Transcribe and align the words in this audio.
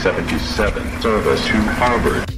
77 0.00 1.02
service 1.02 1.46
to 1.46 1.52
Harvard. 1.52 2.30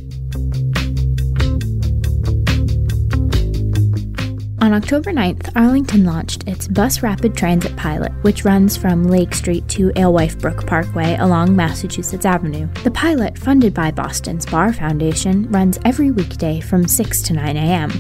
On 4.61 4.73
October 4.75 5.13
9th, 5.13 5.49
Arlington 5.55 6.05
launched 6.05 6.49
its 6.49 6.67
Bus 6.67 7.05
Rapid 7.05 7.37
Transit 7.37 7.77
pilot, 7.77 8.11
which 8.23 8.45
runs 8.45 8.77
from 8.77 9.05
Lake 9.05 9.33
Street 9.33 9.69
to 9.69 9.93
Alewife 9.95 10.41
Brook 10.41 10.67
Parkway 10.67 11.17
along 11.21 11.55
Massachusetts 11.55 12.27
Avenue. 12.27 12.67
The 12.83 12.91
pilot, 12.91 13.39
funded 13.39 13.75
by 13.75 13.93
Boston's 13.93 14.45
Barr 14.45 14.73
Foundation, 14.73 15.49
runs 15.53 15.79
every 15.85 16.11
weekday 16.11 16.59
from 16.59 16.89
6 16.89 17.23
to 17.23 17.33
9 17.33 17.57
a.m. 17.57 17.91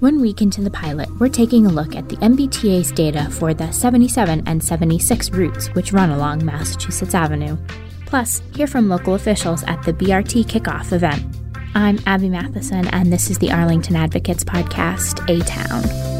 One 0.00 0.20
week 0.20 0.42
into 0.42 0.60
the 0.60 0.70
pilot, 0.70 1.08
we're 1.18 1.30
taking 1.30 1.64
a 1.64 1.72
look 1.72 1.96
at 1.96 2.10
the 2.10 2.16
MBTA's 2.16 2.92
data 2.92 3.30
for 3.30 3.54
the 3.54 3.72
77 3.72 4.42
and 4.44 4.62
76 4.62 5.30
routes 5.30 5.68
which 5.68 5.94
run 5.94 6.10
along 6.10 6.44
Massachusetts 6.44 7.14
Avenue. 7.14 7.56
Plus, 8.14 8.40
hear 8.54 8.68
from 8.68 8.88
local 8.88 9.14
officials 9.14 9.64
at 9.64 9.82
the 9.82 9.92
BRT 9.92 10.44
kickoff 10.44 10.92
event. 10.92 11.20
I'm 11.74 11.98
Abby 12.06 12.28
Matheson, 12.28 12.86
and 12.94 13.12
this 13.12 13.28
is 13.28 13.38
the 13.38 13.50
Arlington 13.50 13.96
Advocate's 13.96 14.44
podcast, 14.44 15.28
A 15.28 15.44
Town. 15.44 16.13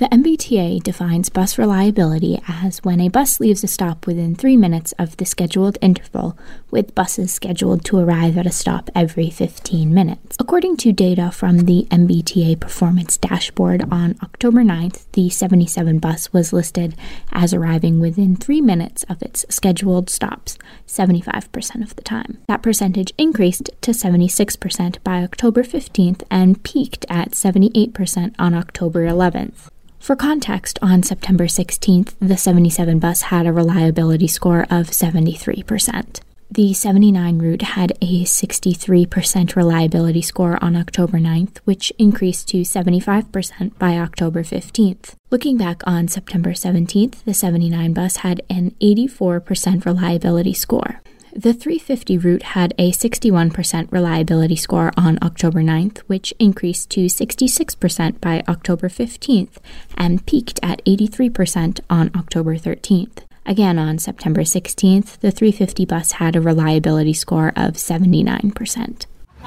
The 0.00 0.06
MBTA 0.06 0.82
defines 0.82 1.28
bus 1.28 1.58
reliability 1.58 2.40
as 2.48 2.78
when 2.78 3.02
a 3.02 3.10
bus 3.10 3.38
leaves 3.38 3.62
a 3.62 3.66
stop 3.66 4.06
within 4.06 4.34
three 4.34 4.56
minutes 4.56 4.92
of 4.98 5.14
the 5.18 5.26
scheduled 5.26 5.76
interval, 5.82 6.38
with 6.70 6.94
buses 6.94 7.34
scheduled 7.34 7.84
to 7.84 7.98
arrive 7.98 8.38
at 8.38 8.46
a 8.46 8.50
stop 8.50 8.88
every 8.94 9.28
15 9.28 9.92
minutes. 9.92 10.38
According 10.40 10.78
to 10.78 10.92
data 10.94 11.30
from 11.30 11.66
the 11.66 11.86
MBTA 11.90 12.58
Performance 12.58 13.18
Dashboard 13.18 13.84
on 13.92 14.16
October 14.22 14.62
9th, 14.62 15.04
the 15.12 15.28
77 15.28 15.98
bus 15.98 16.32
was 16.32 16.54
listed 16.54 16.94
as 17.30 17.52
arriving 17.52 18.00
within 18.00 18.36
three 18.36 18.62
minutes 18.62 19.02
of 19.02 19.20
its 19.20 19.44
scheduled 19.50 20.08
stops, 20.08 20.56
75% 20.88 21.82
of 21.82 21.94
the 21.96 22.02
time. 22.02 22.38
That 22.48 22.62
percentage 22.62 23.12
increased 23.18 23.68
to 23.82 23.90
76% 23.90 24.96
by 25.04 25.22
October 25.22 25.62
15th 25.62 26.22
and 26.30 26.62
peaked 26.62 27.04
at 27.10 27.32
78% 27.32 28.34
on 28.38 28.54
October 28.54 29.06
11th. 29.06 29.68
For 30.00 30.16
context, 30.16 30.78
on 30.80 31.02
September 31.02 31.44
16th, 31.44 32.14
the 32.20 32.38
77 32.38 32.98
bus 32.98 33.22
had 33.22 33.46
a 33.46 33.52
reliability 33.52 34.26
score 34.28 34.62
of 34.62 34.88
73%. 34.88 36.20
The 36.50 36.72
79 36.72 37.38
route 37.38 37.62
had 37.62 37.92
a 38.00 38.24
63% 38.24 39.54
reliability 39.54 40.22
score 40.22 40.58
on 40.64 40.74
October 40.74 41.18
9th, 41.18 41.58
which 41.58 41.92
increased 41.98 42.48
to 42.48 42.62
75% 42.62 43.78
by 43.78 43.98
October 43.98 44.42
15th. 44.42 45.14
Looking 45.30 45.58
back 45.58 45.82
on 45.86 46.08
September 46.08 46.52
17th, 46.52 47.22
the 47.24 47.34
79 47.34 47.92
bus 47.92 48.16
had 48.16 48.40
an 48.48 48.74
84% 48.80 49.84
reliability 49.84 50.54
score. 50.54 51.02
The 51.32 51.52
350 51.54 52.18
route 52.18 52.42
had 52.42 52.74
a 52.76 52.90
61% 52.90 53.92
reliability 53.92 54.56
score 54.56 54.90
on 54.96 55.16
October 55.22 55.60
9th, 55.62 55.98
which 56.08 56.34
increased 56.40 56.90
to 56.90 57.06
66% 57.06 58.20
by 58.20 58.42
October 58.48 58.88
15th 58.88 59.58
and 59.96 60.26
peaked 60.26 60.58
at 60.60 60.84
83% 60.84 61.80
on 61.88 62.10
October 62.16 62.56
13th. 62.56 63.18
Again, 63.46 63.78
on 63.78 63.98
September 63.98 64.42
16th, 64.42 65.20
the 65.20 65.30
350 65.30 65.84
bus 65.84 66.12
had 66.12 66.34
a 66.34 66.40
reliability 66.40 67.14
score 67.14 67.52
of 67.54 67.74
79%. 67.74 68.52
Good 68.52 69.46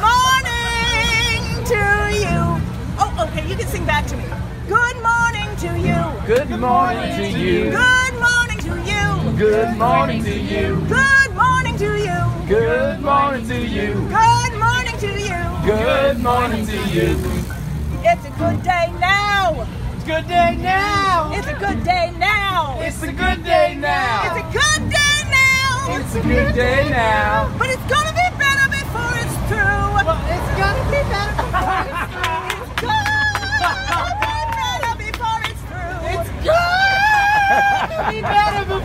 morning 0.00 0.64
to 1.66 1.82
you. 2.16 2.38
Oh, 2.98 3.28
okay, 3.28 3.46
you 3.48 3.56
can 3.56 3.68
sing 3.68 3.84
back 3.84 4.06
to 4.06 4.16
me. 4.16 4.24
Good 4.68 4.96
morning 5.02 5.56
to 5.58 5.78
you. 5.78 6.00
Good 6.26 6.48
morning 6.58 7.16
to 7.16 7.28
you. 7.38 7.70
Good 7.70 7.70
morning 7.70 7.70
to 7.70 8.20
you. 8.20 8.25
Good 9.36 9.76
morning 9.76 10.24
to 10.24 10.34
you. 10.34 10.80
Good 10.88 11.34
morning 11.34 11.76
to 11.76 11.98
you. 11.98 12.48
Good 12.48 13.00
morning 13.02 13.46
to 13.46 13.66
you. 13.66 13.92
Good 14.08 14.54
morning 14.58 14.96
to 14.96 15.10
you. 15.12 15.36
Good 15.62 16.18
morning 16.20 16.64
to 16.64 16.76
you. 16.88 17.20
It's 18.00 18.24
a 18.24 18.30
good 18.38 18.62
day 18.62 18.94
now. 18.98 19.68
It's 19.92 20.04
a 20.04 20.06
good 20.06 20.26
day 20.26 20.56
now. 20.56 21.32
It's 21.34 21.48
a 21.48 21.52
good 21.52 21.84
day 21.84 22.14
now. 22.18 22.78
It's 22.80 23.02
a 23.02 23.12
good 23.12 23.44
day 23.44 23.76
now. 23.78 24.24
It's 24.24 24.40
a 24.40 24.48
good 24.56 24.88
day 24.88 25.18
now. 25.28 26.00
It's 26.00 26.14
a 26.14 26.22
good 26.22 26.54
day 26.54 26.88
now. 26.88 27.54
But 27.58 27.68
it's 27.68 27.84
gonna 27.92 28.12
be 28.16 28.28
better 28.40 28.70
before 28.70 29.12
it's 29.20 29.36
through. 29.52 29.84
Well, 30.00 30.16
it's 30.32 30.50
gonna 30.56 30.84
be 30.88 31.02
better 31.12 31.36
before 31.36 31.84
it's 31.84 32.05
It's 32.05 32.05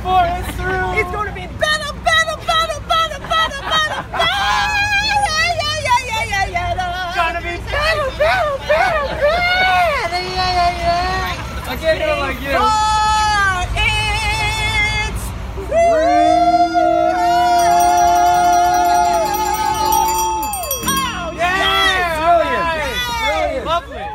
better 0.03 0.17
before 0.17 0.25
it's 0.39 0.57
through. 0.57 0.99
It's 0.99 1.11
gonna 1.11 1.31
be 1.33 1.47
better, 1.47 1.93
better, 2.03 2.37
better, 2.45 2.79
better, 2.87 3.19
better, 3.27 3.61
better, 3.61 4.01
better. 4.11 4.21
Yeah, 4.21 5.21
yeah, 5.27 5.61
yeah, 5.61 6.09
yeah, 6.09 6.23
yeah, 6.25 6.45
yeah, 6.45 6.75
yeah. 6.75 7.15
gonna 7.15 7.41
be 7.41 7.55
better, 7.57 8.09
better, 8.17 8.57
better, 8.67 9.05
better. 9.21 10.21
Yeah, 10.21 10.57
yeah, 10.57 10.81
yeah. 10.81 11.69
I 11.69 11.75
can't 11.77 11.99
do 11.99 12.05
it 12.05 12.19
like 12.19 12.41
you. 12.41 12.51
For 12.51 12.61
it's 13.77 15.23
Oh, 20.83 21.31
Yeah, 21.37 22.17
brilliant, 22.37 23.65
brilliant, 23.65 23.65
lovely. 23.65 24.07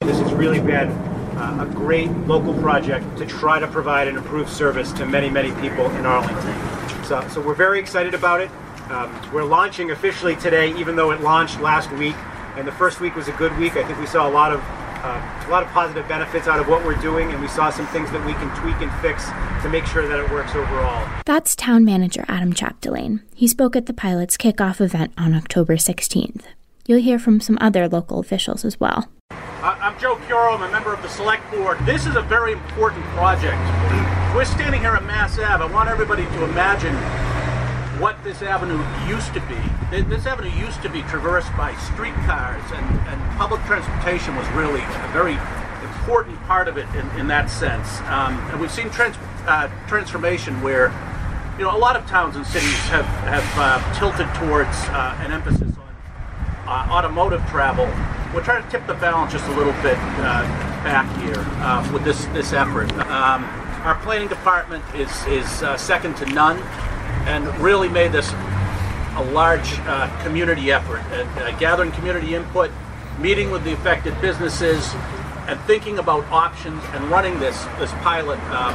This 0.00 0.18
has 0.20 0.32
really 0.34 0.60
been 0.60 1.15
uh, 1.36 1.66
a 1.68 1.74
great 1.74 2.10
local 2.26 2.54
project 2.54 3.16
to 3.18 3.26
try 3.26 3.58
to 3.58 3.66
provide 3.66 4.08
an 4.08 4.16
improved 4.16 4.50
service 4.50 4.92
to 4.92 5.06
many, 5.06 5.28
many 5.28 5.50
people 5.60 5.90
in 5.92 6.06
Arlington. 6.06 7.04
So, 7.04 7.26
so 7.28 7.40
we're 7.40 7.54
very 7.54 7.78
excited 7.78 8.14
about 8.14 8.40
it. 8.40 8.50
Um, 8.90 9.14
we're 9.32 9.44
launching 9.44 9.90
officially 9.90 10.36
today, 10.36 10.74
even 10.78 10.96
though 10.96 11.10
it 11.10 11.20
launched 11.20 11.60
last 11.60 11.90
week, 11.92 12.16
and 12.56 12.66
the 12.66 12.72
first 12.72 13.00
week 13.00 13.14
was 13.14 13.28
a 13.28 13.32
good 13.32 13.56
week. 13.58 13.76
I 13.76 13.84
think 13.84 13.98
we 14.00 14.06
saw 14.06 14.28
a 14.28 14.30
lot 14.30 14.52
of 14.52 14.60
uh, 15.06 15.44
a 15.46 15.50
lot 15.50 15.62
of 15.62 15.68
positive 15.70 16.08
benefits 16.08 16.48
out 16.48 16.58
of 16.58 16.68
what 16.68 16.84
we're 16.84 17.00
doing, 17.00 17.30
and 17.30 17.40
we 17.40 17.48
saw 17.48 17.70
some 17.70 17.86
things 17.88 18.10
that 18.10 18.24
we 18.26 18.32
can 18.34 18.48
tweak 18.56 18.76
and 18.80 18.92
fix 19.00 19.26
to 19.62 19.68
make 19.68 19.86
sure 19.86 20.08
that 20.08 20.18
it 20.18 20.30
works 20.30 20.54
overall. 20.54 21.06
That's 21.24 21.54
Town 21.54 21.84
Manager 21.84 22.24
Adam 22.28 22.52
Chapdelaine. 22.52 23.22
He 23.34 23.46
spoke 23.46 23.76
at 23.76 23.86
the 23.86 23.92
pilot's 23.92 24.36
kickoff 24.36 24.80
event 24.80 25.12
on 25.16 25.34
October 25.34 25.76
16th. 25.76 26.42
You'll 26.86 27.00
hear 27.02 27.18
from 27.18 27.40
some 27.40 27.58
other 27.60 27.88
local 27.88 28.18
officials 28.18 28.64
as 28.64 28.80
well. 28.80 29.08
I'm 29.66 29.98
Joe 29.98 30.14
Curro. 30.14 30.54
I'm 30.54 30.62
a 30.62 30.70
member 30.70 30.94
of 30.94 31.02
the 31.02 31.08
Select 31.08 31.50
Board. 31.50 31.76
This 31.80 32.06
is 32.06 32.14
a 32.14 32.22
very 32.22 32.52
important 32.52 33.04
project. 33.06 33.58
We're 34.32 34.44
standing 34.44 34.80
here 34.80 34.92
at 34.92 35.02
Mass 35.02 35.40
Ave. 35.40 35.64
I 35.64 35.66
want 35.66 35.88
everybody 35.88 36.22
to 36.22 36.44
imagine 36.44 36.94
what 38.00 38.22
this 38.22 38.42
avenue 38.42 38.78
used 39.12 39.34
to 39.34 39.40
be. 39.40 39.58
This 40.04 40.24
avenue 40.24 40.50
used 40.50 40.82
to 40.82 40.88
be 40.88 41.02
traversed 41.02 41.50
by 41.56 41.74
streetcars, 41.74 42.62
and, 42.70 43.00
and 43.08 43.38
public 43.38 43.60
transportation 43.64 44.36
was 44.36 44.46
really 44.50 44.82
a 44.82 45.10
very 45.12 45.36
important 45.82 46.40
part 46.42 46.68
of 46.68 46.78
it 46.78 46.86
in, 46.94 47.10
in 47.18 47.26
that 47.26 47.50
sense. 47.50 47.98
Um, 48.02 48.38
and 48.52 48.60
we've 48.60 48.70
seen 48.70 48.88
trans- 48.90 49.18
uh, 49.48 49.68
transformation 49.88 50.62
where, 50.62 50.94
you 51.58 51.64
know, 51.64 51.76
a 51.76 51.80
lot 51.80 51.96
of 51.96 52.06
towns 52.06 52.36
and 52.36 52.46
cities 52.46 52.78
have, 52.94 53.06
have 53.26 53.58
uh, 53.58 53.98
tilted 53.98 54.32
towards 54.36 54.76
uh, 54.90 55.18
an 55.22 55.32
emphasis 55.32 55.76
on 55.76 56.68
uh, 56.68 56.86
automotive 56.88 57.44
travel. 57.48 57.90
We're 58.36 58.44
trying 58.44 58.64
to 58.64 58.70
tip 58.70 58.86
the 58.86 58.92
balance 58.92 59.32
just 59.32 59.46
a 59.46 59.56
little 59.56 59.72
bit 59.82 59.96
uh, 59.96 60.44
back 60.84 61.08
here 61.22 61.42
uh, 61.64 61.90
with 61.90 62.04
this 62.04 62.26
this 62.26 62.52
effort. 62.52 62.92
Um, 63.08 63.44
our 63.82 63.94
planning 64.02 64.28
department 64.28 64.84
is 64.94 65.10
is 65.24 65.62
uh, 65.62 65.78
second 65.78 66.18
to 66.18 66.26
none, 66.26 66.58
and 67.24 67.46
really 67.60 67.88
made 67.88 68.12
this 68.12 68.30
a 69.14 69.24
large 69.32 69.78
uh, 69.86 70.14
community 70.22 70.70
effort, 70.70 70.98
and, 71.12 71.26
uh, 71.38 71.58
gathering 71.58 71.92
community 71.92 72.34
input, 72.34 72.70
meeting 73.18 73.50
with 73.50 73.64
the 73.64 73.72
affected 73.72 74.20
businesses, 74.20 74.92
and 75.48 75.58
thinking 75.60 75.98
about 75.98 76.22
options 76.30 76.84
and 76.92 77.02
running 77.06 77.40
this 77.40 77.64
this 77.78 77.90
pilot 78.02 78.38
um, 78.50 78.74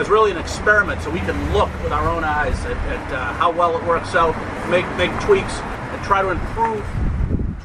as 0.00 0.08
really 0.08 0.32
an 0.32 0.36
experiment, 0.36 1.00
so 1.00 1.10
we 1.10 1.20
can 1.20 1.52
look 1.52 1.70
with 1.84 1.92
our 1.92 2.08
own 2.08 2.24
eyes 2.24 2.58
at, 2.64 2.76
at 2.88 3.12
uh, 3.12 3.32
how 3.34 3.52
well 3.52 3.78
it 3.78 3.84
works 3.84 4.16
out, 4.16 4.34
make 4.68 4.84
make 4.96 5.12
tweaks, 5.20 5.60
and 5.60 6.02
try 6.02 6.22
to 6.22 6.30
improve 6.30 6.84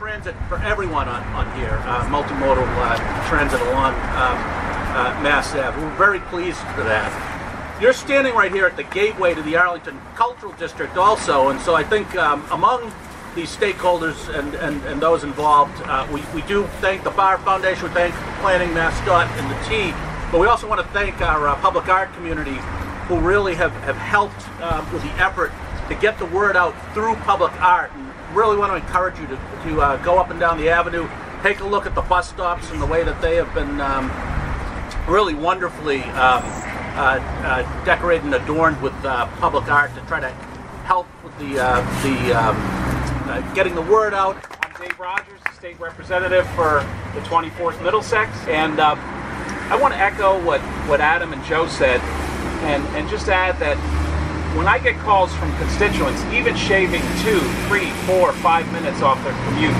transit 0.01 0.33
for 0.49 0.57
everyone 0.63 1.07
on, 1.07 1.21
on 1.35 1.45
here, 1.59 1.79
uh, 1.85 2.03
multimodal 2.09 2.65
uh, 2.65 3.29
transit 3.29 3.61
along 3.61 3.93
um, 3.93 4.35
uh, 4.97 5.21
Mass 5.21 5.53
Ave. 5.53 5.79
We're 5.79 5.95
very 5.95 6.19
pleased 6.21 6.57
for 6.73 6.81
that. 6.81 7.77
You're 7.79 7.93
standing 7.93 8.33
right 8.33 8.51
here 8.51 8.65
at 8.65 8.75
the 8.75 8.83
gateway 8.85 9.35
to 9.35 9.43
the 9.43 9.57
Arlington 9.57 10.01
Cultural 10.15 10.53
District 10.53 10.97
also, 10.97 11.49
and 11.49 11.61
so 11.61 11.75
I 11.75 11.83
think 11.83 12.15
um, 12.15 12.43
among 12.49 12.91
these 13.35 13.55
stakeholders 13.55 14.27
and, 14.35 14.55
and, 14.55 14.83
and 14.85 14.99
those 14.99 15.23
involved, 15.23 15.79
uh, 15.83 16.07
we, 16.11 16.23
we 16.33 16.41
do 16.47 16.65
thank 16.81 17.03
the 17.03 17.11
Barr 17.11 17.37
Foundation, 17.37 17.83
we 17.83 17.89
thank 17.91 18.15
Planning 18.41 18.69
MassDOT 18.69 19.27
and 19.37 19.51
the 19.51 19.69
T, 19.69 19.93
but 20.31 20.41
we 20.41 20.47
also 20.47 20.67
want 20.67 20.81
to 20.81 20.87
thank 20.93 21.21
our 21.21 21.47
uh, 21.47 21.55
public 21.57 21.87
art 21.87 22.11
community 22.15 22.57
who 23.05 23.19
really 23.19 23.53
have, 23.53 23.71
have 23.83 23.97
helped 23.97 24.49
uh, 24.61 24.83
with 24.91 25.03
the 25.03 25.11
effort 25.21 25.51
to 25.93 25.99
get 25.99 26.17
the 26.17 26.25
word 26.27 26.55
out 26.55 26.73
through 26.93 27.15
public 27.17 27.51
art. 27.61 27.91
And 27.93 28.09
really 28.33 28.55
want 28.55 28.71
to 28.71 28.77
encourage 28.77 29.19
you 29.19 29.27
to, 29.27 29.35
to 29.35 29.81
uh, 29.81 29.97
go 30.03 30.17
up 30.17 30.29
and 30.29 30.39
down 30.39 30.57
the 30.57 30.69
avenue, 30.69 31.07
take 31.43 31.59
a 31.59 31.65
look 31.65 31.85
at 31.85 31.95
the 31.95 32.01
bus 32.01 32.29
stops 32.29 32.71
and 32.71 32.81
the 32.81 32.85
way 32.85 33.03
that 33.03 33.21
they 33.21 33.35
have 33.35 33.53
been 33.53 33.81
um, 33.81 34.09
really 35.05 35.33
wonderfully 35.33 36.01
um, 36.03 36.41
uh, 36.95 37.19
uh, 37.43 37.83
decorated 37.83 38.23
and 38.23 38.35
adorned 38.35 38.81
with 38.81 38.93
uh, 39.03 39.27
public 39.37 39.69
art 39.69 39.93
to 39.95 40.01
try 40.01 40.21
to 40.21 40.29
help 40.85 41.07
with 41.25 41.37
the 41.39 41.59
uh, 41.59 41.81
the 42.03 42.33
um, 42.33 42.55
uh, 43.29 43.53
getting 43.53 43.75
the 43.75 43.81
word 43.81 44.13
out. 44.13 44.37
I'm 44.61 44.81
Dave 44.81 44.97
Rogers, 44.97 45.39
the 45.43 45.53
state 45.53 45.79
representative 45.79 46.47
for 46.51 46.85
the 47.13 47.19
24th 47.21 47.83
Middlesex, 47.83 48.31
and 48.47 48.79
I 48.79 49.75
want 49.75 49.93
to 49.93 49.99
echo 49.99 50.41
what, 50.45 50.61
what 50.87 51.01
Adam 51.01 51.33
and 51.33 51.43
Joe 51.45 51.67
said, 51.67 52.01
and, 52.63 52.83
and 52.95 53.09
just 53.09 53.29
add 53.29 53.57
that 53.59 53.77
when 54.55 54.67
I 54.67 54.79
get 54.79 54.97
calls 54.99 55.33
from 55.35 55.55
constituents, 55.57 56.21
even 56.25 56.55
shaving 56.55 57.01
two, 57.23 57.39
three, 57.67 57.89
four, 58.05 58.33
five 58.33 58.69
minutes 58.73 59.01
off 59.01 59.23
their 59.23 59.33
commute 59.45 59.75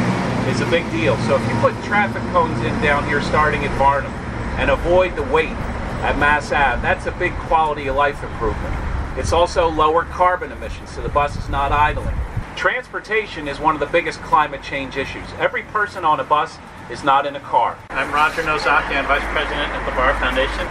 is 0.48 0.62
a 0.62 0.66
big 0.72 0.90
deal. 0.92 1.18
So 1.28 1.36
if 1.36 1.42
you 1.50 1.56
put 1.60 1.76
traffic 1.84 2.22
cones 2.32 2.58
in 2.64 2.82
down 2.82 3.06
here 3.06 3.22
starting 3.22 3.66
at 3.66 3.78
Barnum 3.78 4.14
and 4.58 4.70
avoid 4.70 5.16
the 5.18 5.24
wait 5.24 5.56
at 6.04 6.18
Mass 6.18 6.54
Ave, 6.54 6.82
that's 6.82 7.06
a 7.06 7.12
big 7.12 7.34
quality 7.34 7.88
of 7.88 7.98
life 7.98 8.24
improvement. 8.24 8.74
It's 9.18 9.34
also 9.34 9.68
lower 9.68 10.06
carbon 10.06 10.54
emissions, 10.54 10.90
so 10.90 11.02
the 11.02 11.10
bus 11.10 11.36
is 11.36 11.50
not 11.50 11.74
idling. 11.74 12.16
Transportation 12.56 13.50
is 13.50 13.60
one 13.60 13.74
of 13.74 13.82
the 13.82 13.88
biggest 13.88 14.22
climate 14.22 14.64
change 14.64 14.96
issues. 14.96 15.28
Every 15.38 15.64
person 15.64 16.06
on 16.06 16.22
a 16.22 16.24
bus 16.24 16.58
is 16.90 17.04
not 17.04 17.26
in 17.26 17.36
a 17.36 17.42
car. 17.42 17.78
I'm 17.90 18.14
Roger 18.14 18.44
Nozaki. 18.44 18.96
I'm 18.96 19.06
Vice 19.06 19.22
President 19.34 19.70
at 19.70 19.86
the 19.86 19.92
Barr 19.92 20.18
Foundation. 20.20 20.66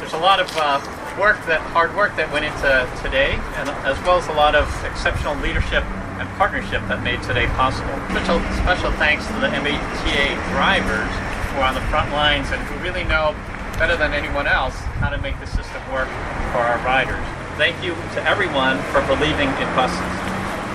There's 0.00 0.12
a 0.12 0.18
lot 0.18 0.40
of 0.40 0.50
uh, 0.56 0.80
work 1.18 1.38
that 1.46 1.60
hard 1.70 1.94
work 1.94 2.16
that 2.16 2.30
went 2.32 2.44
into 2.44 2.72
today, 3.02 3.38
and 3.58 3.70
as 3.86 3.98
well 4.02 4.18
as 4.18 4.26
a 4.28 4.32
lot 4.32 4.54
of 4.54 4.66
exceptional 4.84 5.34
leadership 5.38 5.84
and 6.18 6.28
partnership 6.34 6.82
that 6.90 7.02
made 7.02 7.22
today 7.22 7.46
possible. 7.54 7.94
Special 8.10 8.38
special 8.62 8.90
thanks 8.98 9.26
to 9.26 9.34
the 9.38 9.50
MBTA 9.50 10.34
drivers 10.54 11.10
who 11.50 11.62
are 11.62 11.70
on 11.70 11.74
the 11.74 11.86
front 11.86 12.10
lines 12.10 12.50
and 12.50 12.60
who 12.66 12.74
really 12.82 13.04
know 13.04 13.34
better 13.78 13.96
than 13.96 14.12
anyone 14.12 14.46
else 14.46 14.74
how 15.02 15.10
to 15.10 15.18
make 15.18 15.38
the 15.40 15.46
system 15.46 15.82
work 15.92 16.08
for 16.50 16.62
our 16.62 16.78
riders. 16.86 17.22
Thank 17.58 17.82
you 17.82 17.94
to 18.14 18.20
everyone 18.26 18.78
for 18.90 19.02
believing 19.06 19.50
in 19.62 19.68
buses. 19.74 20.02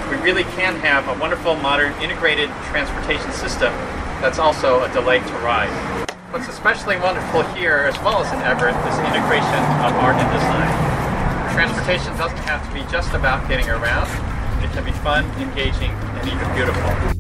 We 0.09 0.15
really 0.24 0.44
can 0.56 0.75
have 0.80 1.07
a 1.07 1.19
wonderful, 1.19 1.56
modern, 1.56 1.94
integrated 2.01 2.50
transportation 2.71 3.31
system 3.31 3.71
that's 4.24 4.39
also 4.39 4.83
a 4.83 4.91
delight 4.91 5.25
to 5.27 5.33
ride. 5.44 6.08
What's 6.31 6.47
especially 6.47 6.95
wonderful 6.97 7.41
here, 7.57 7.89
as 7.89 7.97
well 8.03 8.21
as 8.23 8.31
in 8.31 8.39
Everett, 8.41 8.75
is 8.85 8.99
integration 8.99 9.63
of 9.81 9.97
art 9.97 10.15
and 10.15 10.31
design. 10.31 11.55
Transportation 11.55 12.15
doesn't 12.17 12.37
have 12.45 12.61
to 12.67 12.71
be 12.71 12.81
just 12.91 13.15
about 13.15 13.49
getting 13.49 13.67
around. 13.67 14.05
It 14.63 14.71
can 14.71 14.85
be 14.85 14.91
fun, 14.91 15.25
engaging, 15.41 15.89
and 15.89 16.27
even 16.27 16.53
beautiful. 16.53 17.19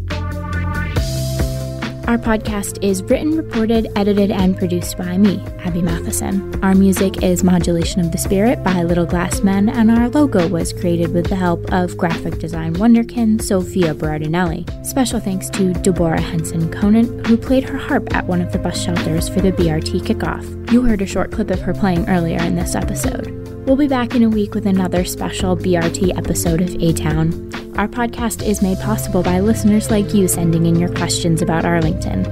Our 2.09 2.17
podcast 2.17 2.83
is 2.83 3.03
written, 3.03 3.37
reported, 3.37 3.85
edited, 3.95 4.31
and 4.31 4.57
produced 4.57 4.97
by 4.97 5.15
me, 5.15 5.45
Abby 5.59 5.83
Matheson. 5.83 6.59
Our 6.65 6.73
music 6.73 7.21
is 7.21 7.43
Modulation 7.43 8.01
of 8.01 8.11
the 8.11 8.17
Spirit 8.17 8.63
by 8.63 8.81
Little 8.81 9.05
Glass 9.05 9.41
Men, 9.41 9.69
and 9.69 9.91
our 9.91 10.09
logo 10.09 10.47
was 10.47 10.73
created 10.73 11.13
with 11.13 11.29
the 11.29 11.35
help 11.35 11.71
of 11.71 11.95
graphic 11.97 12.39
design 12.39 12.73
wonderkin 12.73 13.39
Sophia 13.39 13.93
Berardinelli. 13.93 14.65
Special 14.83 15.19
thanks 15.19 15.51
to 15.51 15.71
Deborah 15.71 16.19
Henson 16.19 16.71
Conant, 16.71 17.27
who 17.27 17.37
played 17.37 17.69
her 17.69 17.77
harp 17.77 18.11
at 18.15 18.25
one 18.25 18.41
of 18.41 18.51
the 18.53 18.57
bus 18.57 18.83
shelters 18.83 19.29
for 19.29 19.41
the 19.41 19.51
BRT 19.51 20.01
kickoff. 20.01 20.71
You 20.71 20.81
heard 20.81 21.03
a 21.03 21.05
short 21.05 21.31
clip 21.31 21.51
of 21.51 21.61
her 21.61 21.75
playing 21.75 22.09
earlier 22.09 22.41
in 22.41 22.55
this 22.55 22.73
episode. 22.73 23.38
We'll 23.69 23.77
be 23.77 23.87
back 23.87 24.15
in 24.15 24.23
a 24.23 24.29
week 24.29 24.55
with 24.55 24.65
another 24.65 25.05
special 25.05 25.55
BRT 25.55 26.17
episode 26.17 26.59
of 26.59 26.73
A 26.81 26.91
Town. 26.91 27.51
Our 27.77 27.87
podcast 27.87 28.43
is 28.43 28.63
made 28.63 28.79
possible 28.79 29.21
by 29.21 29.41
listeners 29.41 29.91
like 29.91 30.11
you 30.11 30.27
sending 30.27 30.65
in 30.65 30.75
your 30.75 30.91
questions 30.95 31.43
about 31.43 31.65
Arlington. 31.65 32.25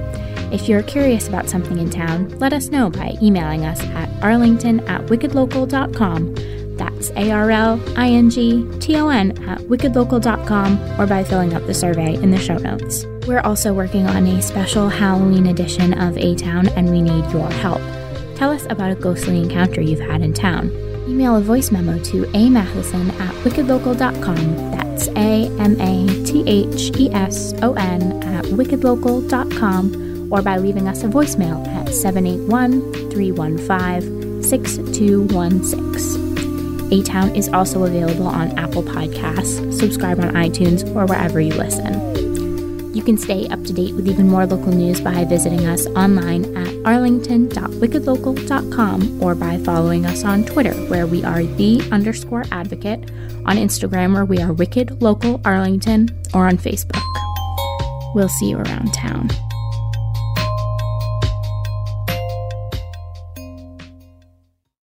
If 0.52 0.68
you're 0.68 0.82
curious 0.82 1.28
about 1.28 1.48
something 1.48 1.78
in 1.78 1.90
town, 1.90 2.36
let 2.40 2.52
us 2.52 2.70
know 2.70 2.90
by 2.90 3.16
emailing 3.22 3.64
us 3.64 3.80
at 3.80 4.10
arlington 4.20 4.80
at 4.88 5.02
wickedlocal.com. 5.02 6.34
That's 6.76 7.10
A 7.10 7.30
R 7.30 7.52
L 7.52 7.80
I 7.96 8.08
N 8.08 8.30
G 8.30 8.68
T 8.80 8.96
O 8.96 9.08
N 9.08 9.30
at 9.48 9.60
wickedlocal.com 9.60 11.00
or 11.00 11.06
by 11.06 11.22
filling 11.22 11.54
out 11.54 11.68
the 11.68 11.72
survey 11.74 12.14
in 12.14 12.32
the 12.32 12.40
show 12.40 12.58
notes. 12.58 13.06
We're 13.28 13.42
also 13.42 13.72
working 13.72 14.08
on 14.08 14.26
a 14.26 14.42
special 14.42 14.88
Halloween 14.88 15.46
edition 15.46 15.96
of 16.00 16.18
A 16.18 16.34
Town 16.34 16.66
and 16.70 16.90
we 16.90 17.00
need 17.00 17.30
your 17.30 17.48
help. 17.48 17.80
Tell 18.34 18.50
us 18.50 18.66
about 18.68 18.90
a 18.90 18.96
ghostly 18.96 19.40
encounter 19.40 19.80
you've 19.80 20.00
had 20.00 20.20
in 20.22 20.34
town. 20.34 20.87
Email 21.08 21.36
a 21.36 21.40
voice 21.40 21.70
memo 21.70 21.98
to 22.04 22.24
amatheson 22.34 23.08
at 23.18 23.34
wickedlocal.com. 23.36 24.56
That's 24.72 25.08
A 25.08 25.46
M 25.58 25.80
A 25.80 26.06
T 26.24 26.44
H 26.46 26.90
E 26.98 27.10
S 27.14 27.54
O 27.62 27.72
N 27.72 28.22
at 28.22 28.44
wickedlocal.com 28.44 30.30
or 30.30 30.42
by 30.42 30.58
leaving 30.58 30.86
us 30.86 31.02
a 31.04 31.06
voicemail 31.06 31.66
at 31.68 31.94
781 31.94 32.92
315 33.10 34.42
6216. 34.42 36.92
A 36.92 37.02
Town 37.02 37.34
is 37.34 37.48
also 37.48 37.84
available 37.84 38.26
on 38.26 38.50
Apple 38.58 38.82
Podcasts. 38.82 39.72
Subscribe 39.72 40.20
on 40.20 40.34
iTunes 40.34 40.84
or 40.94 41.06
wherever 41.06 41.40
you 41.40 41.54
listen. 41.54 42.07
You 42.98 43.04
can 43.04 43.16
stay 43.16 43.46
up 43.46 43.62
to 43.62 43.72
date 43.72 43.94
with 43.94 44.08
even 44.08 44.26
more 44.26 44.44
local 44.44 44.72
news 44.72 45.00
by 45.00 45.24
visiting 45.24 45.68
us 45.68 45.86
online 45.86 46.56
at 46.56 46.74
arlington.wickedlocal.com 46.84 49.22
or 49.22 49.36
by 49.36 49.58
following 49.58 50.04
us 50.04 50.24
on 50.24 50.44
Twitter, 50.44 50.74
where 50.88 51.06
we 51.06 51.22
are 51.22 51.44
the 51.44 51.80
underscore 51.92 52.42
advocate, 52.50 53.08
on 53.46 53.56
Instagram, 53.56 54.14
where 54.14 54.24
we 54.24 54.40
are 54.40 54.52
Wicked 54.52 55.00
Local 55.00 55.40
Arlington, 55.44 56.08
or 56.34 56.48
on 56.48 56.58
Facebook. 56.58 57.00
We'll 58.16 58.28
see 58.28 58.50
you 58.50 58.58
around 58.58 58.92
town. 58.92 59.30